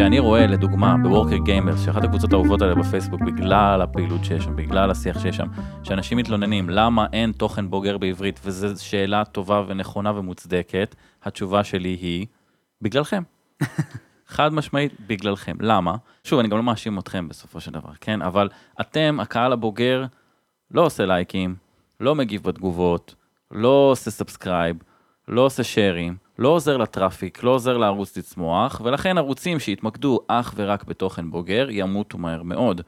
כשאני 0.00 0.18
רואה, 0.18 0.46
לדוגמה, 0.46 0.96
בוורקר 1.02 1.36
גיימרס, 1.36 1.84
שאחת 1.84 2.04
הקבוצות 2.04 2.32
האהובות 2.32 2.62
האלה 2.62 2.74
בפייסבוק, 2.74 3.20
בגלל 3.20 3.82
הפעילות 3.82 4.24
שיש 4.24 4.44
שם, 4.44 4.56
בגלל 4.56 4.90
השיח 4.90 5.18
שיש 5.18 5.36
שם, 5.36 5.46
שאנשים 5.82 6.18
מתלוננים, 6.18 6.70
למה 6.70 7.06
אין 7.12 7.32
תוכן 7.32 7.70
בוגר 7.70 7.98
בעברית, 7.98 8.40
וזו 8.44 8.84
שאלה 8.84 9.24
טובה 9.24 9.62
ונכונה 9.68 10.18
ומוצדקת, 10.18 10.94
התשובה 11.22 11.64
שלי 11.64 11.88
היא, 11.88 12.26
בגללכם. 12.82 13.22
חד 14.34 14.52
משמעית, 14.52 14.92
בגללכם. 15.06 15.56
למה? 15.60 15.96
שוב, 16.24 16.38
אני 16.38 16.48
גם 16.48 16.56
לא 16.56 16.62
מאשים 16.62 16.98
אתכם 16.98 17.28
בסופו 17.28 17.60
של 17.60 17.70
דבר, 17.70 17.92
כן? 18.00 18.22
אבל 18.22 18.48
אתם, 18.80 19.18
הקהל 19.20 19.52
הבוגר, 19.52 20.04
לא 20.70 20.86
עושה 20.86 21.06
לייקים, 21.06 21.56
לא 22.00 22.14
מגיב 22.14 22.42
בתגובות, 22.42 23.14
לא 23.50 23.88
עושה 23.92 24.10
subscribe, 24.10 24.76
לא 25.28 25.40
עושה 25.40 25.64
שיירים, 25.64 26.16
לא 26.40 26.48
עוזר 26.48 26.76
ל 26.76 26.83
traffic, 26.83 27.42
לא 27.42 27.50
עוזר 27.50 27.76
לערוץ 27.76 28.16
לצמוח, 28.16 28.80
ולכן 28.84 29.18
ערוצים 29.18 29.58
שיתמקדו 29.58 30.20
אך 30.28 30.54
ורק 30.56 30.84
בתוכן 30.84 31.30
בוגר, 31.30 31.66
ימותו 31.70 32.18
מהר 32.18 32.42
מאוד. 32.42 32.80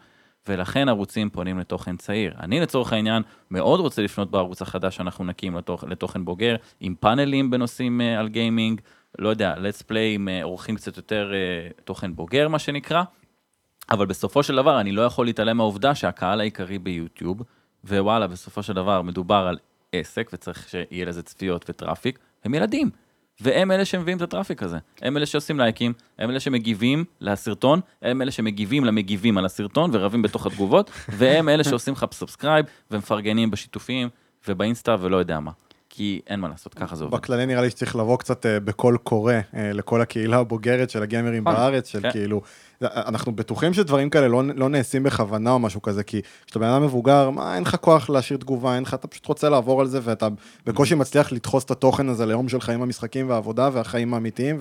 ולכן 0.48 0.88
ערוצים 0.88 1.30
פונים 1.30 1.58
לתוכן 1.58 1.96
צעיר. 1.96 2.34
אני 2.40 2.60
לצורך 2.60 2.92
העניין 2.92 3.22
מאוד 3.50 3.80
רוצה 3.80 4.02
לפנות 4.02 4.30
בערוץ 4.30 4.62
החדש 4.62 4.96
שאנחנו 4.96 5.24
נקים 5.24 5.56
לתוכ... 5.56 5.84
לתוכן 5.84 6.24
בוגר, 6.24 6.56
עם 6.80 6.94
פאנלים 7.00 7.50
בנושאים 7.50 8.00
uh, 8.00 8.20
על 8.20 8.28
gaming, 8.28 8.80
לא 9.18 9.28
יודע, 9.28 9.54
let's 9.54 9.82
play 9.82 10.14
עם 10.14 10.28
uh, 10.28 10.44
אורחים 10.44 10.76
קצת 10.76 10.96
יותר 10.96 11.32
uh, 11.32 11.82
תוכן 11.84 12.14
בוגר, 12.14 12.48
מה 12.48 12.58
שנקרא, 12.58 13.02
אבל 13.90 14.06
בסופו 14.06 14.42
של 14.42 14.56
דבר 14.56 14.80
אני 14.80 14.92
לא 14.92 15.02
יכול 15.02 15.26
להתעלם 15.26 15.56
מהעובדה 15.56 15.94
שהקהל 15.94 16.40
העיקרי 16.40 16.78
ביוטיוב, 16.78 17.42
ווואלה, 17.84 18.26
בסופו 18.26 18.62
של 18.62 18.72
דבר 18.72 19.02
מדובר 19.02 19.46
על 19.48 19.58
עסק 19.92 20.30
וצריך 20.32 20.68
שיהיה 20.68 21.04
לזה 21.04 21.22
צפיות 21.22 21.64
ו 21.70 21.76
traffic, 21.76 22.18
הם 22.44 22.54
ילדים. 22.54 22.90
והם 23.42 23.70
אלה 23.70 23.84
שמביאים 23.84 24.16
את 24.16 24.22
ה 24.22 24.27
traffic 24.27 24.62
הזה. 24.62 24.78
הם 25.02 25.16
אלה 25.16 25.26
שעושים 25.26 25.60
לייקים, 25.60 25.92
הם 26.18 26.30
אלה 26.30 26.40
שמגיבים 26.40 27.04
לסרטון, 27.20 27.80
הם 28.02 28.22
אלה 28.22 28.30
שמגיבים 28.30 28.84
למגיבים 28.84 29.38
על 29.38 29.44
הסרטון 29.44 29.90
ורבים 29.92 30.22
בתוך 30.22 30.46
התגובות, 30.46 30.90
והם 31.08 31.48
אלה 31.48 31.64
שעושים 31.64 31.94
לך 31.94 32.06
subscribe 32.12 32.66
ומפרגנים 32.90 33.50
בשיתופים 33.50 34.08
ובאינסטה 34.48 34.96
ולא 35.00 35.16
יודע 35.16 35.40
מה. 35.40 35.50
כי 35.94 36.20
אין 36.26 36.40
מה 36.40 36.48
לעשות, 36.48 36.74
ככה 36.74 36.96
זה 36.96 37.04
עובד. 37.04 37.16
בכללי 37.16 37.46
נראה 37.46 37.62
לי 37.62 37.70
שצריך 37.70 37.96
לבוא 37.96 38.18
קצת 38.18 38.46
אה, 38.46 38.60
בקול 38.60 38.96
קורא 38.96 39.32
אה, 39.32 39.72
לכל 39.72 40.00
הקהילה 40.00 40.38
הבוגרת 40.38 40.90
של 40.90 41.02
הגיימרים 41.02 41.42
נכון, 41.42 41.54
בארץ, 41.54 41.88
של 41.88 42.00
כן. 42.00 42.10
כאילו, 42.10 42.42
אנחנו 42.82 43.32
בטוחים 43.32 43.74
שדברים 43.74 44.10
כאלה 44.10 44.28
לא, 44.28 44.42
לא 44.54 44.68
נעשים 44.68 45.02
בכוונה 45.02 45.50
או 45.50 45.58
משהו 45.58 45.82
כזה, 45.82 46.02
כי 46.02 46.20
כשאתה 46.46 46.58
בן 46.58 46.66
אדם 46.66 46.82
מבוגר, 46.82 47.30
מה, 47.30 47.54
אין 47.54 47.62
לך 47.62 47.76
כוח 47.76 48.10
להשאיר 48.10 48.38
תגובה, 48.38 48.74
אין 48.74 48.82
לך, 48.82 48.94
אתה 48.94 49.08
פשוט 49.08 49.26
רוצה 49.26 49.48
לעבור 49.48 49.80
על 49.80 49.86
זה, 49.86 50.00
ואתה 50.02 50.28
בקושי 50.66 50.94
מצליח 50.94 51.32
לדחוס 51.32 51.64
את 51.64 51.70
התוכן 51.70 52.08
הזה 52.08 52.26
ליום 52.26 52.48
של 52.48 52.60
חיים 52.60 52.82
המשחקים 52.82 53.28
והעבודה 53.30 53.70
והחיים 53.72 54.14
האמיתיים, 54.14 54.58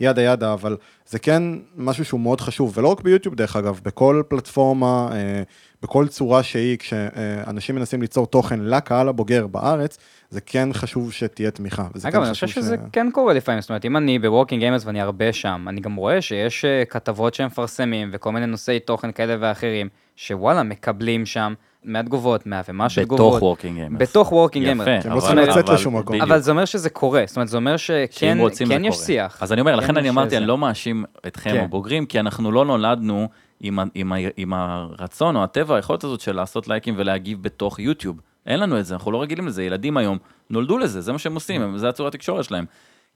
ו 0.00 0.04
yada 0.04 0.22
yada, 0.22 0.52
אבל 0.52 0.76
זה 1.06 1.18
כן 1.18 1.42
משהו 1.76 2.04
שהוא 2.04 2.20
מאוד 2.20 2.40
חשוב, 2.40 2.72
ולא 2.78 2.88
רק 2.88 3.00
ביוטיוב 3.00 3.34
דרך 3.34 3.56
אגב, 3.56 3.80
בכל 3.84 4.22
פלטפורמה, 4.28 5.08
אה, 5.12 5.42
בכל 5.82 6.08
צורה 6.08 6.42
שהיא, 6.42 6.78
כשאנשים 6.78 7.74
מנסים 7.74 8.02
ליצור 8.02 8.26
תוכן 8.26 8.60
לקהל 8.60 9.08
הבוגר 9.08 9.46
בארץ, 9.46 9.98
זה 10.30 10.40
כן 10.40 10.68
חשוב 10.72 11.12
שתהיה 11.12 11.50
תמיכה. 11.50 11.86
אגב, 12.02 12.12
כן 12.12 12.22
אני 12.22 12.32
חושב 12.32 12.48
שזה 12.48 12.76
כן 12.92 13.10
קורה 13.12 13.34
לפעמים, 13.34 13.60
זאת 13.60 13.70
אומרת, 13.70 13.84
אם 13.84 13.96
אני 13.96 14.18
ב 14.18 14.23
Working 14.23 14.60
Gamers 14.60 14.86
ואני 14.86 15.00
הרבה 15.00 15.32
שם, 15.32 15.66
אני 15.68 15.80
גם 15.80 15.94
רואה 15.94 16.22
שיש 16.22 16.64
אה, 16.64 16.84
כתבות 16.84 17.34
שהם 17.34 17.46
מפרסמים 17.46 18.10
וכל 18.12 18.32
מיני 18.32 18.46
נושאי 18.46 18.80
תוכן 18.80 19.12
כאלה 19.12 19.36
ואחרים, 19.40 19.88
שוואלה, 20.16 20.62
מקבלים 20.62 21.26
שם 21.26 21.54
מהתגובות, 21.84 22.46
מאה 22.46 22.60
ומשהו 22.68 23.04
תגובות. 23.04 23.26
בתוך 23.32 23.42
Working 23.42 23.76
Gamers. 23.76 24.02
בתוך 24.02 24.32
Working 24.32 24.64
Gamers. 24.64 24.88
יפה, 24.88 25.08
הם 25.08 25.14
לא 25.16 25.20
צריכים 25.20 25.38
לצאת 25.38 25.68
לשום 25.68 25.96
מקום. 25.96 26.22
אבל 26.22 26.40
זה 26.40 26.50
אומר 26.50 26.64
שזה 26.64 26.90
קורה, 26.90 27.22
זאת 27.26 27.36
אומרת, 27.36 27.48
זה 27.48 27.56
אומר 27.56 27.76
שכן 27.76 28.36
רוצים 28.40 28.66
זה 28.66 28.74
כן 28.74 28.84
יש 28.84 28.94
קורה. 28.94 29.06
שיח. 29.06 29.42
אז 29.42 29.52
אני 29.52 29.60
אומר, 29.60 29.76
לכן 29.76 29.86
כן 29.86 29.96
אני 29.96 30.08
יש 30.08 30.12
אמרתי, 30.14 30.36
אני 30.36 30.46
לא 30.46 30.58
מאשים 30.58 31.04
אתכם 31.26 31.50
כן. 31.50 31.60
הבוגרים, 31.64 32.06
כי 32.06 32.20
אנחנו 32.20 32.52
לא 32.52 32.64
נולדנו 32.64 33.28
עם, 33.60 33.78
עם, 33.94 34.12
ה- 34.12 34.16
עם 34.36 34.52
הרצון 34.52 35.36
או 35.36 35.44
הטבע, 35.44 35.76
היכולת 35.76 36.04
הזאת 36.04 36.20
של 36.20 36.36
לעשות 36.36 36.68
לייקים 36.68 36.94
ולהגיב 36.98 37.42
בתוך 37.42 37.78
יוטיוב. 37.78 38.20
אין 38.46 38.60
לנו 38.60 38.78
את 38.80 38.86
זה, 38.86 38.94
אנחנו 38.94 39.12
לא 39.12 39.22
רגילים 39.22 39.46
לזה, 39.46 39.62
ילדים 39.64 39.96
היום 39.96 40.18
נולדו 40.50 40.78
לזה, 40.78 41.00
זה 41.00 41.12
מה 41.12 41.18
שהם 41.18 41.34
עושים, 41.34 41.78
זה 41.78 41.88
הצורת 41.88 42.14
התקשורת 42.14 42.44
שלהם. 42.44 42.64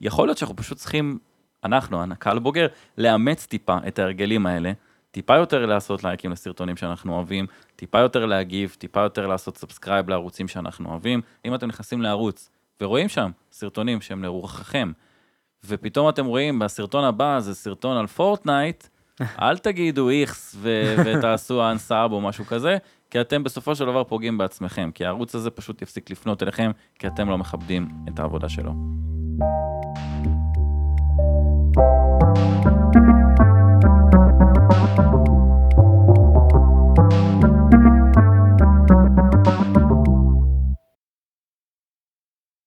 יכול 0.01 0.27
להיות 0.27 0.37
שאנחנו 0.37 0.55
פשוט 0.55 0.77
צריכים, 0.77 1.17
אנחנו, 1.63 2.03
הקהל 2.11 2.37
הבוגר, 2.37 2.67
לאמץ 2.97 3.45
טיפה 3.45 3.77
את 3.87 3.99
ההרגלים 3.99 4.45
האלה, 4.45 4.71
טיפה 5.15 5.35
יותר 5.35 5.65
לעשות 5.65 6.03
לייקים 6.03 6.31
לסרטונים 6.31 6.77
שאנחנו 6.77 7.15
אוהבים, 7.15 7.45
טיפה 7.75 7.99
יותר 7.99 8.25
להגיב, 8.25 8.75
טיפה 8.79 9.01
יותר 9.01 9.27
לעשות 9.27 9.57
subscribe 9.57 10.09
לערוצים 10.09 10.47
שאנחנו 10.47 10.89
אוהבים. 10.89 11.21
אם 11.45 11.55
אתם 11.55 11.67
נכנסים 11.67 12.01
לערוץ 12.01 12.49
ורואים 12.81 13.09
שם 13.09 13.31
סרטונים 13.51 14.01
שהם 14.01 14.23
לרוחכם, 14.23 14.91
ופתאום 15.65 16.09
אתם 16.09 16.25
רואים 16.25 16.59
בסרטון 16.59 17.03
הבא 17.03 17.39
זה 17.39 17.55
סרטון 17.55 17.97
על 17.97 18.07
פורטנייט, 18.07 18.87
אל 19.41 19.57
תגידו 19.57 20.09
איכס 20.09 20.55
ו- 20.59 20.95
ותעשו 21.05 21.71
אנסאב 21.71 22.11
או 22.11 22.21
משהו 22.21 22.45
כזה, 22.45 22.77
כי 23.09 23.21
אתם 23.21 23.43
בסופו 23.43 23.75
של 23.75 23.85
דבר 23.85 24.03
פוגעים 24.03 24.37
בעצמכם, 24.37 24.91
כי 24.93 25.05
הערוץ 25.05 25.35
הזה 25.35 25.49
פשוט 25.49 25.81
יפסיק 25.81 26.11
לפנות 26.11 26.43
אליכם, 26.43 26.71
כי 26.99 27.07
אתם 27.07 27.29
לא 27.29 27.37
מכבדים 27.37 27.87
את 28.07 28.19
העבודה 28.19 28.49
שלו. 28.49 28.73